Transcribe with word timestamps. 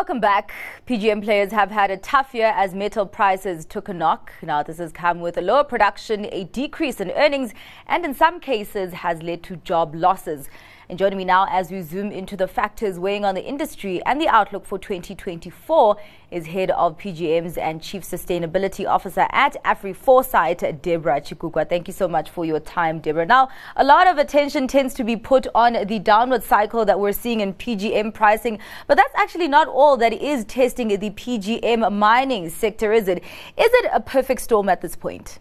Welcome 0.00 0.20
back. 0.20 0.54
PGM 0.86 1.22
players 1.22 1.52
have 1.52 1.70
had 1.70 1.90
a 1.90 1.98
tough 1.98 2.32
year 2.32 2.54
as 2.56 2.72
metal 2.72 3.04
prices 3.04 3.66
took 3.66 3.90
a 3.90 3.92
knock. 3.92 4.32
Now, 4.40 4.62
this 4.62 4.78
has 4.78 4.92
come 4.92 5.20
with 5.20 5.36
a 5.36 5.42
lower 5.42 5.62
production, 5.62 6.26
a 6.32 6.44
decrease 6.44 7.02
in 7.02 7.10
earnings, 7.10 7.52
and 7.86 8.02
in 8.06 8.14
some 8.14 8.40
cases 8.40 8.94
has 8.94 9.22
led 9.22 9.42
to 9.42 9.56
job 9.56 9.94
losses. 9.94 10.48
And 10.90 10.98
joining 10.98 11.18
me 11.18 11.24
now 11.24 11.46
as 11.48 11.70
we 11.70 11.82
zoom 11.82 12.10
into 12.10 12.36
the 12.36 12.48
factors 12.48 12.98
weighing 12.98 13.24
on 13.24 13.36
the 13.36 13.44
industry 13.44 14.02
and 14.06 14.20
the 14.20 14.26
outlook 14.26 14.66
for 14.66 14.76
2024 14.76 15.96
is 16.32 16.46
head 16.46 16.72
of 16.72 16.98
PGMs 16.98 17.56
and 17.56 17.80
chief 17.80 18.02
sustainability 18.02 18.88
officer 18.88 19.28
at 19.30 19.54
AfriForesight, 19.62 20.82
Deborah 20.82 21.20
Chikukwa. 21.20 21.68
Thank 21.68 21.86
you 21.86 21.94
so 21.94 22.08
much 22.08 22.28
for 22.28 22.44
your 22.44 22.58
time, 22.58 22.98
Deborah. 22.98 23.24
Now, 23.24 23.50
a 23.76 23.84
lot 23.84 24.08
of 24.08 24.18
attention 24.18 24.66
tends 24.66 24.92
to 24.94 25.04
be 25.04 25.16
put 25.16 25.46
on 25.54 25.86
the 25.86 26.00
downward 26.00 26.42
cycle 26.42 26.84
that 26.84 26.98
we're 26.98 27.12
seeing 27.12 27.38
in 27.38 27.54
PGM 27.54 28.12
pricing, 28.12 28.58
but 28.88 28.96
that's 28.96 29.14
actually 29.14 29.46
not 29.46 29.68
all 29.68 29.96
that 29.96 30.12
is 30.12 30.44
testing 30.44 30.88
the 30.88 31.10
PGM 31.10 31.92
mining 31.92 32.50
sector, 32.50 32.92
is 32.92 33.06
it? 33.06 33.18
Is 33.56 33.70
it 33.74 33.90
a 33.92 34.00
perfect 34.00 34.40
storm 34.40 34.68
at 34.68 34.80
this 34.80 34.96
point? 34.96 35.38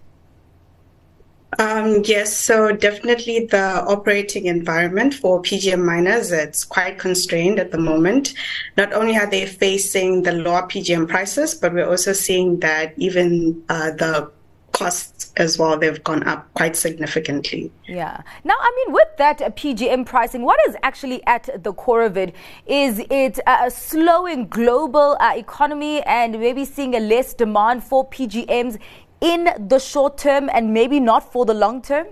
Um, 1.57 2.03
yes, 2.05 2.35
so 2.35 2.71
definitely 2.71 3.47
the 3.47 3.83
operating 3.87 4.45
environment 4.45 5.15
for 5.15 5.41
PGM 5.41 5.83
miners, 5.83 6.31
it's 6.31 6.63
quite 6.63 6.99
constrained 6.99 7.59
at 7.59 7.71
the 7.71 7.79
moment. 7.79 8.35
Not 8.77 8.93
only 8.93 9.17
are 9.17 9.25
they 9.25 9.47
facing 9.47 10.21
the 10.21 10.33
lower 10.33 10.61
PGM 10.63 11.07
prices, 11.07 11.55
but 11.55 11.73
we're 11.73 11.89
also 11.89 12.13
seeing 12.13 12.59
that 12.59 12.93
even 12.97 13.63
uh, 13.67 13.91
the 13.91 14.31
costs 14.73 15.31
as 15.37 15.57
well, 15.57 15.77
they've 15.77 16.03
gone 16.03 16.23
up 16.27 16.53
quite 16.53 16.75
significantly. 16.75 17.71
Yeah. 17.87 18.21
Now, 18.43 18.55
I 18.59 18.71
mean, 18.77 18.93
with 18.93 19.07
that 19.17 19.41
uh, 19.41 19.49
PGM 19.49 20.05
pricing, 20.05 20.43
what 20.43 20.59
is 20.67 20.75
actually 20.83 21.25
at 21.25 21.63
the 21.63 21.73
core 21.73 22.03
of 22.03 22.15
it? 22.17 22.35
Is 22.65 23.01
it 23.09 23.39
a 23.47 23.71
slowing 23.71 24.47
global 24.47 25.17
uh, 25.19 25.33
economy 25.35 26.01
and 26.03 26.39
maybe 26.39 26.65
seeing 26.65 26.95
a 26.95 26.99
less 26.99 27.33
demand 27.33 27.83
for 27.83 28.07
PGMs 28.09 28.79
in 29.21 29.49
the 29.67 29.79
short 29.79 30.17
term 30.17 30.49
and 30.53 30.73
maybe 30.73 30.99
not 30.99 31.31
for 31.31 31.45
the 31.45 31.53
long 31.53 31.81
term? 31.81 32.07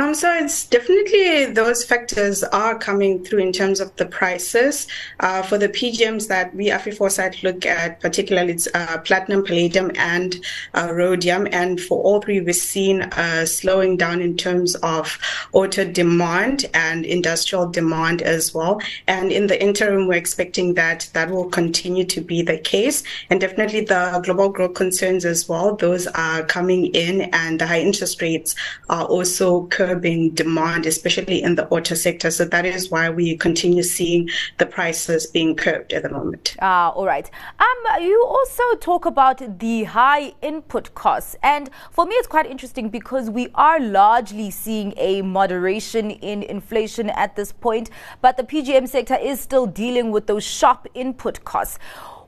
Um, 0.00 0.14
so 0.14 0.32
it's 0.32 0.64
definitely 0.64 1.52
those 1.52 1.84
factors 1.84 2.42
are 2.42 2.78
coming 2.78 3.22
through 3.22 3.40
in 3.40 3.52
terms 3.52 3.80
of 3.80 3.94
the 3.96 4.06
prices 4.06 4.86
uh, 5.20 5.42
for 5.42 5.58
the 5.58 5.68
PGMs 5.68 6.26
that 6.28 6.54
we 6.54 6.70
AfriForesight 6.70 7.42
look 7.42 7.66
at, 7.66 8.00
particularly 8.00 8.52
it's 8.52 8.66
uh, 8.72 8.96
platinum, 9.04 9.44
palladium, 9.44 9.90
and 9.96 10.42
uh, 10.74 10.90
rhodium. 10.90 11.46
And 11.52 11.78
for 11.78 12.02
all 12.02 12.22
three, 12.22 12.40
we've 12.40 12.54
seen 12.54 13.02
a 13.02 13.46
slowing 13.46 13.98
down 13.98 14.22
in 14.22 14.38
terms 14.38 14.74
of 14.76 15.18
auto 15.52 15.84
demand 15.84 16.64
and 16.72 17.04
industrial 17.04 17.68
demand 17.68 18.22
as 18.22 18.54
well. 18.54 18.80
And 19.06 19.30
in 19.30 19.48
the 19.48 19.62
interim, 19.62 20.06
we're 20.08 20.14
expecting 20.14 20.72
that 20.74 21.10
that 21.12 21.28
will 21.28 21.50
continue 21.50 22.06
to 22.06 22.22
be 22.22 22.40
the 22.40 22.56
case. 22.56 23.02
And 23.28 23.38
definitely 23.38 23.82
the 23.82 24.22
global 24.24 24.48
growth 24.48 24.72
concerns 24.72 25.26
as 25.26 25.46
well; 25.46 25.76
those 25.76 26.06
are 26.06 26.42
coming 26.44 26.86
in, 26.94 27.28
and 27.34 27.60
the 27.60 27.66
high 27.66 27.82
interest 27.82 28.22
rates 28.22 28.54
are 28.88 29.04
also 29.04 29.66
curbing 29.90 30.30
demand, 30.30 30.86
especially 30.86 31.42
in 31.42 31.56
the 31.56 31.66
auto 31.68 31.94
sector. 31.94 32.30
So 32.30 32.44
that 32.44 32.64
is 32.64 32.90
why 32.90 33.10
we 33.10 33.36
continue 33.36 33.82
seeing 33.82 34.28
the 34.58 34.66
prices 34.66 35.26
being 35.26 35.56
curbed 35.56 35.92
at 35.92 36.02
the 36.02 36.10
moment. 36.10 36.56
Ah, 36.60 36.90
all 36.90 37.06
right. 37.06 37.28
Um, 37.58 38.02
you 38.02 38.24
also 38.24 38.62
talk 38.80 39.04
about 39.04 39.58
the 39.58 39.84
high 39.84 40.32
input 40.42 40.94
costs, 40.94 41.34
and 41.42 41.70
for 41.90 42.06
me, 42.06 42.14
it's 42.14 42.28
quite 42.28 42.46
interesting 42.46 42.88
because 42.88 43.30
we 43.30 43.48
are 43.54 43.80
largely 43.80 44.50
seeing 44.50 44.94
a 44.96 45.22
moderation 45.22 46.10
in 46.10 46.42
inflation 46.44 47.10
at 47.10 47.34
this 47.34 47.52
point, 47.52 47.90
but 48.20 48.36
the 48.36 48.44
PGM 48.44 48.88
sector 48.88 49.16
is 49.20 49.40
still 49.40 49.66
dealing 49.66 50.12
with 50.12 50.26
those 50.26 50.44
sharp 50.44 50.86
input 50.94 51.44
costs. 51.44 51.78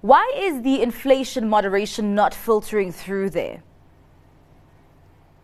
Why 0.00 0.32
is 0.36 0.62
the 0.62 0.82
inflation 0.82 1.48
moderation 1.48 2.14
not 2.14 2.34
filtering 2.34 2.90
through 2.90 3.30
there? 3.30 3.62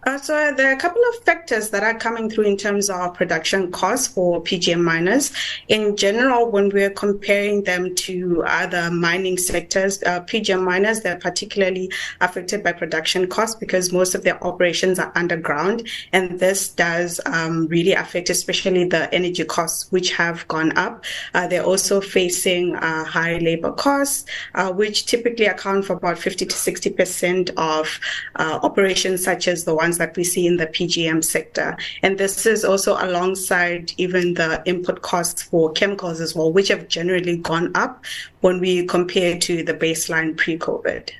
Uh, 0.04 0.16
so 0.16 0.54
there 0.56 0.70
are 0.70 0.74
a 0.74 0.78
couple 0.78 1.02
of 1.10 1.24
factors 1.24 1.70
that 1.70 1.82
are 1.82 1.94
coming 1.98 2.30
through 2.30 2.44
in 2.44 2.56
terms 2.56 2.88
of 2.88 3.12
production 3.14 3.70
costs 3.72 4.06
for 4.06 4.40
PGM 4.42 4.80
miners. 4.80 5.32
In 5.66 5.96
general, 5.96 6.50
when 6.50 6.68
we're 6.68 6.90
comparing 6.90 7.64
them 7.64 7.96
to 7.96 8.44
other 8.46 8.92
mining 8.92 9.36
sectors, 9.36 10.00
uh, 10.04 10.20
PGM 10.20 10.62
miners, 10.62 11.00
they're 11.00 11.18
particularly 11.18 11.90
affected 12.20 12.62
by 12.62 12.72
production 12.72 13.26
costs 13.26 13.56
because 13.56 13.92
most 13.92 14.14
of 14.14 14.22
their 14.22 14.42
operations 14.44 15.00
are 15.00 15.12
underground. 15.16 15.88
And 16.12 16.38
this 16.38 16.68
does 16.68 17.20
um, 17.26 17.66
really 17.66 17.92
affect 17.92 18.30
especially 18.30 18.84
the 18.84 19.12
energy 19.12 19.44
costs, 19.44 19.90
which 19.90 20.12
have 20.12 20.46
gone 20.46 20.78
up. 20.78 21.04
Uh, 21.34 21.48
they're 21.48 21.64
also 21.64 22.00
facing 22.00 22.76
uh, 22.76 23.04
high 23.04 23.38
labor 23.38 23.72
costs, 23.72 24.26
uh, 24.54 24.72
which 24.72 25.06
typically 25.06 25.46
account 25.46 25.86
for 25.86 25.94
about 25.94 26.18
50 26.18 26.46
to 26.46 26.54
60% 26.54 27.50
of 27.56 27.98
uh, 28.36 28.60
operations 28.62 29.24
such 29.24 29.48
as 29.48 29.64
the 29.64 29.74
ones 29.88 29.98
that 29.98 30.16
we 30.16 30.24
see 30.24 30.46
in 30.46 30.58
the 30.58 30.66
PGM 30.66 31.24
sector. 31.24 31.76
And 32.02 32.18
this 32.18 32.44
is 32.46 32.64
also 32.64 32.92
alongside 33.00 33.92
even 33.96 34.34
the 34.34 34.62
input 34.66 35.02
costs 35.02 35.42
for 35.42 35.72
chemicals 35.72 36.20
as 36.20 36.34
well, 36.34 36.52
which 36.52 36.68
have 36.68 36.88
generally 36.88 37.38
gone 37.38 37.70
up 37.74 38.04
when 38.42 38.60
we 38.60 38.84
compare 38.86 39.38
to 39.38 39.62
the 39.62 39.74
baseline 39.74 40.36
pre 40.36 40.58
COVID. 40.58 41.10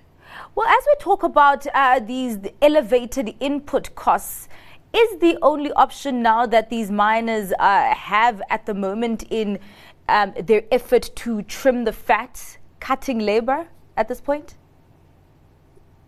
Well, 0.55 0.69
as 0.69 0.85
we 0.87 0.95
talk 0.99 1.23
about 1.23 1.67
uh, 1.73 2.01
these 2.01 2.39
elevated 2.61 3.35
input 3.41 3.95
costs, 3.95 4.49
is 4.93 5.19
the 5.21 5.39
only 5.43 5.71
option 5.73 6.23
now 6.23 6.47
that 6.47 6.71
these 6.71 6.91
miners 6.91 7.53
uh, 7.59 7.95
have 7.95 8.41
at 8.51 8.67
the 8.67 8.75
moment 8.75 9.23
in 9.31 9.59
um, 10.09 10.33
their 10.43 10.63
effort 10.73 11.11
to 11.17 11.43
trim 11.43 11.85
the 11.85 11.93
fat, 11.93 12.59
cutting 12.81 13.19
labor 13.19 13.69
at 13.97 14.09
this 14.09 14.21
point? 14.21 14.57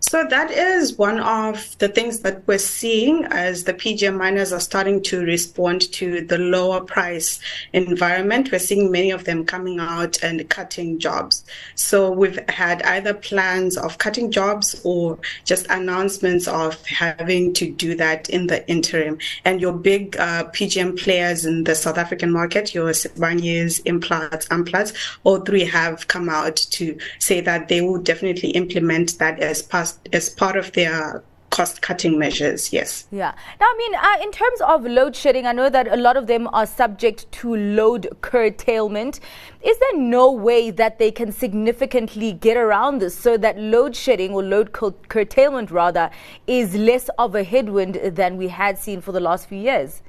So 0.02 0.24
that 0.24 0.50
is 0.50 0.96
one 0.96 1.20
of 1.20 1.76
the 1.78 1.88
things 1.88 2.20
that 2.20 2.42
we're 2.46 2.56
seeing 2.56 3.26
as 3.26 3.64
the 3.64 3.74
PGM 3.74 4.16
miners 4.16 4.50
are 4.50 4.58
starting 4.58 5.02
to 5.02 5.22
respond 5.22 5.92
to 5.92 6.22
the 6.22 6.38
lower 6.38 6.80
price 6.80 7.38
environment. 7.74 8.50
We're 8.50 8.60
seeing 8.60 8.90
many 8.90 9.10
of 9.10 9.24
them 9.24 9.44
coming 9.44 9.78
out 9.78 10.22
and 10.22 10.48
cutting 10.48 10.98
jobs. 10.98 11.44
So 11.74 12.10
we've 12.10 12.38
had 12.48 12.80
either 12.82 13.12
plans 13.12 13.76
of 13.76 13.98
cutting 13.98 14.30
jobs 14.30 14.80
or 14.84 15.18
just 15.44 15.66
announcements 15.66 16.48
of 16.48 16.82
having 16.86 17.52
to 17.54 17.70
do 17.70 17.94
that 17.96 18.30
in 18.30 18.46
the 18.46 18.66
interim. 18.70 19.18
And 19.44 19.60
your 19.60 19.74
big 19.74 20.16
uh, 20.16 20.44
PGM 20.44 20.98
players 20.98 21.44
in 21.44 21.64
the 21.64 21.74
South 21.74 21.98
African 21.98 22.32
market, 22.32 22.74
your 22.74 22.90
Sibanye's, 22.92 23.80
Implats, 23.80 24.48
Amplats, 24.48 24.94
all 25.24 25.40
three 25.40 25.64
have 25.66 26.08
come 26.08 26.30
out 26.30 26.56
to 26.56 26.98
say 27.18 27.42
that 27.42 27.68
they 27.68 27.82
will 27.82 28.00
definitely 28.00 28.50
implement 28.52 29.18
that 29.18 29.38
as 29.40 29.60
part 29.60 29.89
as 30.12 30.28
part 30.28 30.56
of 30.56 30.72
their 30.72 31.22
cost 31.50 31.82
cutting 31.82 32.18
measures, 32.18 32.72
yes. 32.72 33.06
Yeah. 33.10 33.34
Now, 33.60 33.66
I 33.66 33.74
mean, 33.76 33.94
uh, 33.94 34.24
in 34.24 34.32
terms 34.32 34.60
of 34.60 34.84
load 34.84 35.14
shedding, 35.16 35.46
I 35.46 35.52
know 35.52 35.68
that 35.68 35.88
a 35.88 35.96
lot 35.96 36.16
of 36.16 36.26
them 36.26 36.48
are 36.52 36.66
subject 36.66 37.30
to 37.32 37.56
load 37.56 38.08
curtailment. 38.20 39.20
Is 39.62 39.78
there 39.78 39.96
no 39.96 40.30
way 40.30 40.70
that 40.70 40.98
they 40.98 41.10
can 41.10 41.32
significantly 41.32 42.32
get 42.32 42.56
around 42.56 43.00
this 43.00 43.16
so 43.16 43.36
that 43.38 43.58
load 43.58 43.96
shedding 43.96 44.32
or 44.32 44.42
load 44.42 44.72
curtailment, 44.72 45.70
rather, 45.70 46.10
is 46.46 46.74
less 46.76 47.10
of 47.18 47.34
a 47.34 47.42
headwind 47.42 47.96
than 47.96 48.36
we 48.36 48.48
had 48.48 48.78
seen 48.78 49.00
for 49.00 49.12
the 49.12 49.20
last 49.20 49.48
few 49.48 49.58
years? 49.58 50.02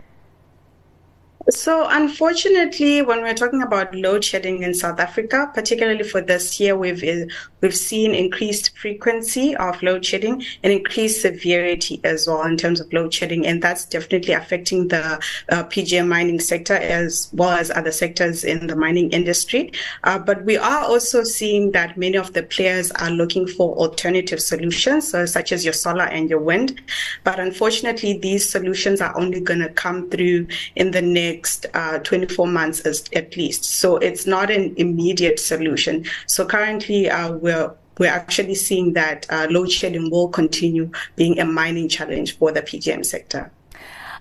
So, 1.50 1.88
unfortunately, 1.90 3.02
when 3.02 3.24
we're 3.24 3.34
talking 3.34 3.64
about 3.64 3.96
load 3.96 4.24
shedding 4.24 4.62
in 4.62 4.76
South 4.76 5.00
Africa, 5.00 5.50
particularly 5.54 6.04
for 6.04 6.22
this 6.22 6.60
year, 6.60 6.78
we've 6.78 7.04
uh, 7.04 7.34
we've 7.62 7.76
seen 7.76 8.14
increased 8.14 8.78
frequency 8.78 9.56
of 9.56 9.82
load 9.82 10.06
shedding 10.06 10.44
and 10.62 10.72
increased 10.72 11.22
severity 11.22 12.00
as 12.04 12.28
well 12.28 12.44
in 12.44 12.58
terms 12.58 12.80
of 12.80 12.94
load 12.94 13.12
shedding, 13.12 13.48
and 13.48 13.62
that's 13.62 13.86
definitely 13.86 14.36
affecting 14.36 14.90
the 14.90 15.04
uh, 15.50 15.64
PGM 15.64 16.08
mining 16.08 16.40
sector 16.40 16.76
as 16.76 17.30
well 17.34 17.58
as 17.58 17.72
other 17.72 17.92
sectors 17.92 18.44
in 18.44 18.68
the 18.68 18.76
mining 18.76 19.10
industry. 19.10 19.72
Uh, 20.04 20.20
but 20.20 20.46
we 20.46 20.58
are 20.58 20.84
also 20.84 21.24
seeing 21.24 21.72
that 21.72 21.98
many 21.98 22.18
of 22.18 22.34
the 22.34 22.44
players 22.44 22.92
are 22.92 23.10
looking 23.10 23.48
for 23.48 23.76
alternative 23.78 24.40
solutions, 24.40 25.10
so 25.10 25.26
such 25.26 25.52
as 25.52 25.66
your 25.66 25.74
solar 25.74 26.06
and 26.06 26.30
your 26.30 26.40
wind. 26.40 26.80
But 27.24 27.40
unfortunately, 27.40 28.20
these 28.20 28.48
solutions 28.48 29.02
are 29.02 29.18
only 29.20 29.42
going 29.42 29.62
to 29.62 29.70
come 29.70 30.08
through 30.12 30.48
in 30.76 30.92
the 30.92 31.02
next 31.02 31.31
next 31.32 31.66
uh, 31.74 32.00
24 32.00 32.48
months 32.48 32.82
at 33.14 33.38
least. 33.38 33.64
So 33.64 33.98
it's 33.98 34.26
not 34.26 34.52
an 34.52 34.74
immediate 34.78 35.40
solution. 35.40 36.06
So 36.28 36.46
currently, 36.46 37.10
uh, 37.10 37.34
we're 37.34 37.74
we're 37.98 38.10
actually 38.10 38.56
seeing 38.56 38.94
that 38.94 39.28
uh, 39.30 39.48
load 39.50 39.72
shedding 39.72 40.10
will 40.10 40.30
continue 40.30 40.90
being 41.16 41.40
a 41.40 41.46
mining 41.46 41.88
challenge 41.88 42.38
for 42.38 42.52
the 42.52 42.62
PGM 42.62 43.06
sector. 43.06 43.52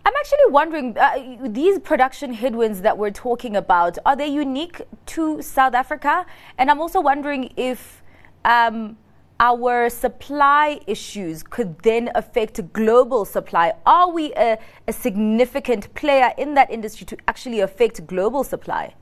I'm 0.04 0.12
actually 0.18 0.50
wondering 0.50 0.98
uh, 0.98 1.48
these 1.48 1.78
production 1.78 2.32
headwinds 2.32 2.80
that 2.82 2.98
we're 2.98 3.10
talking 3.10 3.54
about 3.56 3.98
are 4.04 4.16
they 4.16 4.28
unique 4.28 4.82
to 5.14 5.40
South 5.42 5.74
Africa? 5.74 6.26
And 6.58 6.70
I'm 6.70 6.80
also 6.80 7.00
wondering 7.00 7.52
if 7.56 8.02
um, 8.44 8.96
our 9.40 9.88
supply 9.88 10.78
issues 10.86 11.42
could 11.42 11.78
then 11.80 12.10
affect 12.14 12.72
global 12.72 13.24
supply? 13.24 13.72
Are 13.86 14.10
we 14.10 14.32
a, 14.34 14.58
a 14.86 14.92
significant 14.92 15.92
player 15.94 16.32
in 16.36 16.54
that 16.54 16.70
industry 16.70 17.06
to 17.06 17.16
actually 17.26 17.60
affect 17.60 18.06
global 18.06 18.44
supply? 18.44 18.94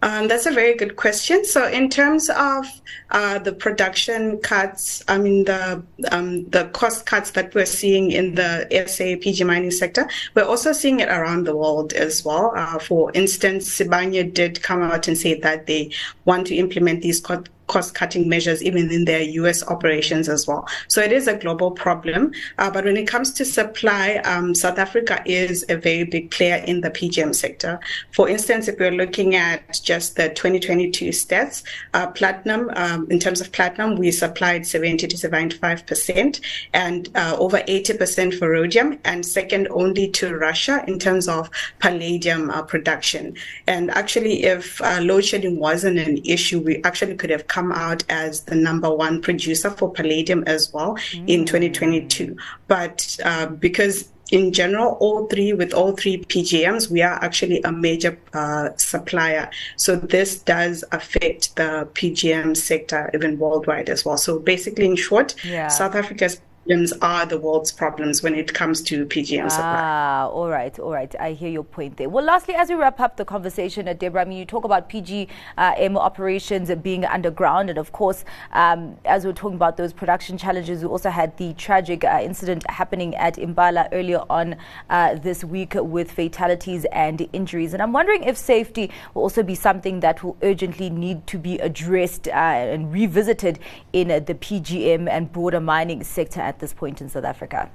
Um, 0.00 0.28
that's 0.28 0.46
a 0.46 0.52
very 0.52 0.76
good 0.76 0.94
question. 0.94 1.44
So, 1.44 1.66
in 1.66 1.90
terms 1.90 2.30
of 2.30 2.66
uh, 3.10 3.40
the 3.40 3.52
production 3.52 4.38
cuts, 4.38 5.02
I 5.08 5.18
mean 5.18 5.44
the 5.44 5.82
um, 6.12 6.48
the 6.50 6.66
cost 6.66 7.04
cuts 7.04 7.32
that 7.32 7.52
we're 7.52 7.66
seeing 7.66 8.12
in 8.12 8.36
the 8.36 8.68
SA 8.86 9.16
PG 9.20 9.42
mining 9.42 9.72
sector, 9.72 10.08
we're 10.36 10.44
also 10.44 10.72
seeing 10.72 11.00
it 11.00 11.08
around 11.08 11.48
the 11.48 11.56
world 11.56 11.94
as 11.94 12.24
well. 12.24 12.52
Uh, 12.54 12.78
for 12.78 13.10
instance, 13.12 13.68
Sibanye 13.76 14.32
did 14.32 14.62
come 14.62 14.82
out 14.82 15.08
and 15.08 15.18
say 15.18 15.34
that 15.40 15.66
they 15.66 15.90
want 16.26 16.46
to 16.46 16.54
implement 16.54 17.02
these 17.02 17.20
cost 17.68 17.94
cutting 17.94 18.28
measures 18.28 18.62
even 18.62 18.90
in 18.90 19.04
their 19.04 19.22
US 19.22 19.66
operations 19.68 20.28
as 20.28 20.46
well. 20.46 20.66
So 20.88 21.00
it 21.00 21.12
is 21.12 21.28
a 21.28 21.36
global 21.36 21.70
problem. 21.70 22.32
Uh, 22.58 22.70
but 22.70 22.84
when 22.84 22.96
it 22.96 23.06
comes 23.06 23.32
to 23.34 23.44
supply, 23.44 24.16
um, 24.24 24.54
South 24.54 24.78
Africa 24.78 25.22
is 25.24 25.64
a 25.68 25.76
very 25.76 26.04
big 26.04 26.30
player 26.30 26.56
in 26.66 26.80
the 26.80 26.90
PGM 26.90 27.34
sector. 27.34 27.78
For 28.10 28.28
instance, 28.28 28.68
if 28.68 28.78
we're 28.78 28.90
looking 28.90 29.34
at 29.34 29.80
just 29.82 30.16
the 30.16 30.28
2022 30.30 31.10
stats, 31.10 31.62
uh, 31.94 32.08
platinum, 32.08 32.70
um, 32.74 33.06
in 33.10 33.18
terms 33.18 33.40
of 33.40 33.52
platinum, 33.52 33.96
we 33.96 34.10
supplied 34.10 34.66
70 34.66 35.06
to 35.06 35.16
75% 35.16 36.40
and 36.72 37.08
uh, 37.14 37.36
over 37.38 37.58
80% 37.58 38.38
for 38.38 38.50
rhodium 38.50 38.98
and 39.04 39.24
second 39.24 39.68
only 39.70 40.08
to 40.10 40.36
Russia 40.36 40.84
in 40.86 40.98
terms 40.98 41.28
of 41.28 41.50
palladium 41.78 42.50
uh, 42.50 42.62
production. 42.62 43.34
And 43.66 43.90
actually, 43.90 44.44
if 44.44 44.80
uh, 44.80 45.00
load 45.02 45.24
shedding 45.24 45.58
wasn't 45.58 45.98
an 45.98 46.18
issue, 46.24 46.60
we 46.60 46.82
actually 46.84 47.16
could 47.16 47.30
have 47.30 47.46
come 47.58 47.72
out 47.72 48.04
as 48.08 48.42
the 48.44 48.54
number 48.54 48.90
one 48.94 49.20
producer 49.20 49.70
for 49.70 49.90
palladium 49.90 50.44
as 50.46 50.72
well 50.72 50.94
mm. 50.94 51.28
in 51.28 51.44
2022. 51.44 52.36
But 52.68 53.18
uh, 53.24 53.46
because 53.46 54.08
in 54.30 54.52
general, 54.52 54.96
all 55.00 55.26
three, 55.26 55.52
with 55.54 55.72
all 55.72 55.92
three 55.92 56.18
PGMs, 56.18 56.90
we 56.90 57.02
are 57.02 57.14
actually 57.24 57.62
a 57.62 57.72
major 57.72 58.18
uh, 58.34 58.68
supplier. 58.76 59.50
So 59.76 59.96
this 59.96 60.38
does 60.40 60.84
affect 60.92 61.56
the 61.56 61.88
PGM 61.94 62.56
sector 62.56 63.10
even 63.14 63.38
worldwide 63.38 63.88
as 63.88 64.04
well. 64.04 64.18
So 64.18 64.38
basically, 64.38 64.84
in 64.84 64.96
short, 64.96 65.34
yeah. 65.44 65.68
South 65.68 65.94
Africa's 65.94 66.40
problems 66.68 66.92
are 67.00 67.24
the 67.24 67.38
world's 67.38 67.72
problems 67.72 68.22
when 68.22 68.34
it 68.34 68.52
comes 68.52 68.82
to 68.82 69.06
PGM 69.06 69.50
supply. 69.50 69.80
Ah, 69.80 70.26
all 70.26 70.50
right, 70.50 70.78
all 70.78 70.92
right. 70.92 71.14
I 71.18 71.32
hear 71.32 71.48
your 71.48 71.64
point 71.64 71.96
there. 71.96 72.10
Well, 72.10 72.22
lastly, 72.22 72.54
as 72.54 72.68
we 72.68 72.74
wrap 72.74 73.00
up 73.00 73.16
the 73.16 73.24
conversation, 73.24 73.88
uh, 73.88 73.94
Deborah, 73.94 74.20
I 74.20 74.24
mean, 74.26 74.36
you 74.36 74.44
talk 74.44 74.64
about 74.64 74.90
PGM 74.90 75.28
uh, 75.56 75.98
operations 75.98 76.70
being 76.82 77.06
underground, 77.06 77.70
and 77.70 77.78
of 77.78 77.92
course, 77.92 78.26
um, 78.52 78.98
as 79.06 79.24
we're 79.24 79.32
talking 79.32 79.56
about 79.56 79.78
those 79.78 79.94
production 79.94 80.36
challenges, 80.36 80.82
we 80.82 80.88
also 80.88 81.08
had 81.08 81.34
the 81.38 81.54
tragic 81.54 82.04
uh, 82.04 82.20
incident 82.22 82.68
happening 82.70 83.14
at 83.16 83.38
Impala 83.38 83.88
earlier 83.92 84.20
on 84.28 84.54
uh, 84.90 85.14
this 85.14 85.42
week 85.42 85.72
with 85.74 86.10
fatalities 86.12 86.84
and 86.92 87.26
injuries. 87.32 87.72
And 87.72 87.82
I'm 87.82 87.94
wondering 87.94 88.24
if 88.24 88.36
safety 88.36 88.90
will 89.14 89.22
also 89.22 89.42
be 89.42 89.54
something 89.54 90.00
that 90.00 90.22
will 90.22 90.36
urgently 90.42 90.90
need 90.90 91.26
to 91.28 91.38
be 91.38 91.58
addressed 91.60 92.28
uh, 92.28 92.32
and 92.32 92.92
revisited 92.92 93.58
in 93.94 94.10
uh, 94.10 94.18
the 94.18 94.34
PGM 94.34 95.08
and 95.08 95.32
broader 95.32 95.60
mining 95.60 96.04
sector 96.04 96.40
at 96.40 96.57
this 96.58 96.72
point 96.72 97.00
in 97.00 97.08
South 97.08 97.24
Africa? 97.24 97.70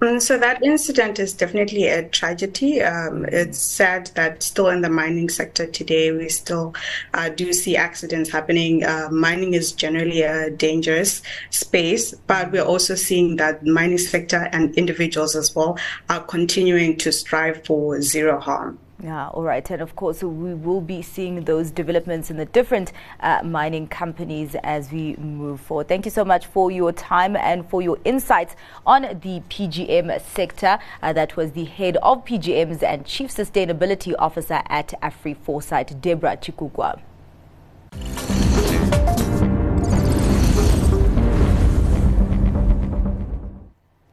Mm, 0.00 0.20
so 0.20 0.36
that 0.36 0.62
incident 0.62 1.18
is 1.18 1.32
definitely 1.32 1.86
a 1.86 2.06
tragedy. 2.10 2.82
Um, 2.82 3.24
it's 3.32 3.58
sad 3.58 4.10
that 4.14 4.42
still 4.42 4.68
in 4.68 4.82
the 4.82 4.90
mining 4.90 5.30
sector 5.30 5.66
today, 5.66 6.12
we 6.12 6.28
still 6.28 6.74
uh, 7.14 7.30
do 7.30 7.54
see 7.54 7.78
accidents 7.78 8.30
happening. 8.30 8.84
Uh, 8.84 9.08
mining 9.10 9.54
is 9.54 9.72
generally 9.72 10.20
a 10.20 10.50
dangerous 10.50 11.22
space, 11.48 12.12
but 12.26 12.52
we're 12.52 12.62
also 12.62 12.94
seeing 12.94 13.36
that 13.36 13.64
mining 13.64 13.96
sector 13.96 14.50
and 14.52 14.74
individuals 14.74 15.34
as 15.34 15.54
well 15.54 15.78
are 16.10 16.20
continuing 16.20 16.98
to 16.98 17.10
strive 17.10 17.64
for 17.64 18.02
zero 18.02 18.38
harm. 18.38 18.78
Yeah, 19.02 19.28
all 19.28 19.42
right. 19.42 19.70
And 19.70 19.82
of 19.82 19.94
course, 19.94 20.22
we 20.22 20.54
will 20.54 20.80
be 20.80 21.02
seeing 21.02 21.44
those 21.44 21.70
developments 21.70 22.30
in 22.30 22.38
the 22.38 22.46
different 22.46 22.92
uh, 23.20 23.42
mining 23.44 23.88
companies 23.88 24.54
as 24.62 24.90
we 24.90 25.16
move 25.16 25.60
forward. 25.60 25.88
Thank 25.88 26.06
you 26.06 26.10
so 26.10 26.24
much 26.24 26.46
for 26.46 26.70
your 26.70 26.92
time 26.92 27.36
and 27.36 27.68
for 27.68 27.82
your 27.82 27.98
insights 28.06 28.56
on 28.86 29.02
the 29.02 29.42
PGM 29.50 30.18
sector. 30.22 30.78
Uh, 31.02 31.12
that 31.12 31.36
was 31.36 31.52
the 31.52 31.64
head 31.64 31.98
of 31.98 32.24
PGMs 32.24 32.82
and 32.82 33.04
Chief 33.04 33.30
Sustainability 33.30 34.14
Officer 34.18 34.62
at 34.68 34.94
AfriForesight, 35.02 36.00
Deborah 36.00 36.38
Chikukwa. 36.38 36.98